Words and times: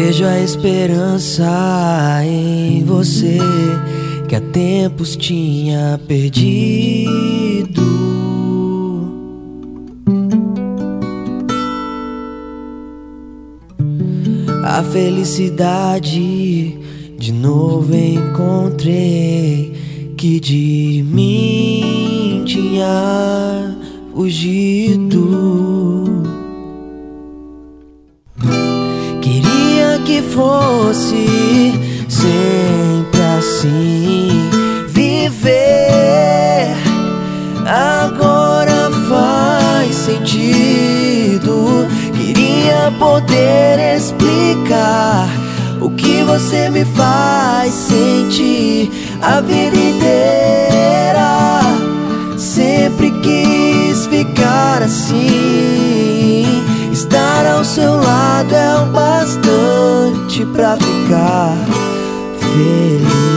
Vejo 0.00 0.24
a 0.24 0.38
esperança 0.38 1.44
em 2.24 2.84
você 2.84 3.36
que 4.28 4.36
há 4.36 4.40
tempos 4.40 5.16
tinha 5.16 6.00
perdido. 6.06 7.82
A 14.64 14.84
felicidade 14.84 16.78
de 17.18 17.32
novo 17.32 17.92
encontrei 17.92 19.72
que 20.16 20.38
de 20.38 21.04
mim 21.10 22.44
tinha 22.46 23.76
fugido. 24.14 25.67
Fosse 30.38 31.72
sempre 32.08 33.20
assim. 33.38 34.48
Viver 34.86 36.76
agora 37.66 38.88
faz 39.08 39.96
sentido. 39.96 41.88
Queria 42.14 42.92
poder 43.00 43.96
explicar 43.96 45.28
o 45.80 45.90
que 45.90 46.22
você 46.22 46.70
me 46.70 46.84
faz 46.84 47.72
sentir 47.72 48.92
a 49.20 49.40
vida 49.40 49.76
inteira. 49.76 51.62
Sempre 52.36 53.10
quis 53.22 54.06
ficar 54.06 54.82
assim. 54.84 56.46
Estar 56.92 57.44
ao 57.44 57.64
seu 57.64 57.96
lado 57.96 58.54
é 58.54 58.76
o 58.82 58.86
bastante 58.86 59.47
pra 60.58 60.76
ficar 60.76 61.54
feliz. 62.40 63.27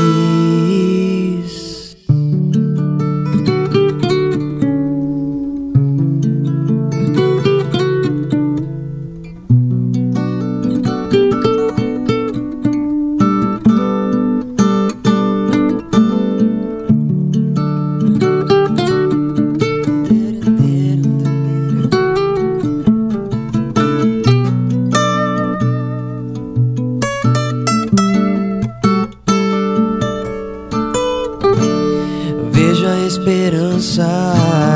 A 32.84 32.98
esperança 33.06 34.08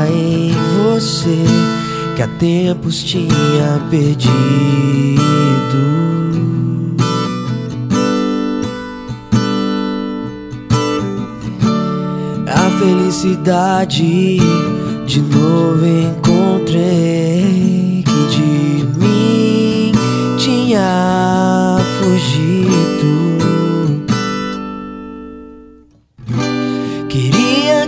em 0.08 0.52
você 0.76 1.42
que 2.14 2.22
há 2.22 2.28
tempos 2.38 3.02
tinha 3.02 3.80
perdido. 3.90 4.30
A 12.46 12.70
felicidade 12.78 14.38
de 15.06 15.20
novo 15.22 15.84
encontrei 15.84 17.85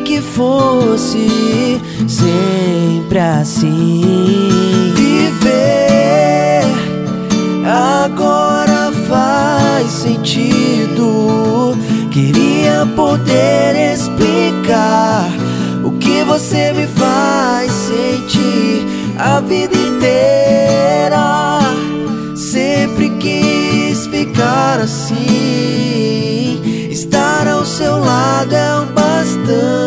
que 0.09 0.23
fosse 0.23 1.79
sempre 2.09 3.19
assim. 3.19 4.01
Viver 4.97 6.63
agora 7.67 8.91
faz 9.07 9.91
sentido. 9.91 11.77
Queria 12.11 12.89
poder 12.97 13.93
explicar 13.93 15.29
o 15.85 15.91
que 15.99 16.25
você 16.25 16.73
me 16.73 16.87
faz 16.87 17.71
sentir 17.71 18.87
a 19.19 19.41
vida 19.41 19.77
inteira. 19.77 21.59
Sempre 22.35 23.11
quis 23.19 24.07
ficar 24.07 24.81
assim. 24.81 25.19
Estar 26.91 27.47
ao 27.47 27.67
seu 27.67 27.99
lado 27.99 28.55
é 28.55 28.81
o 28.81 28.98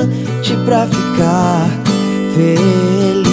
bastante 0.02 0.56
pra 0.66 0.88
ficar 0.88 1.68
feliz. 2.36 3.32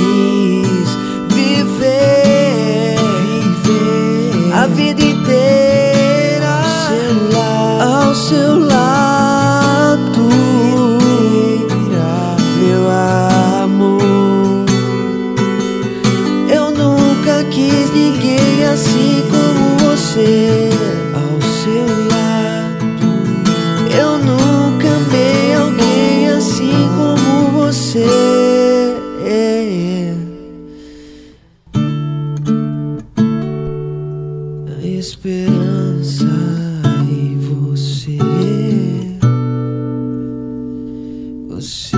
Viver, 1.28 2.96
viver 3.22 4.52
a 4.54 4.66
vida 4.66 5.02
inteira 5.02 6.48
ao 6.48 6.64
seu 6.86 7.38
lado. 7.38 7.82
Ao 7.82 8.14
seu 8.14 8.58
lado. 8.58 8.97
esperança 34.82 36.24
em 37.10 37.38
você. 37.38 38.18
Você 41.48 41.97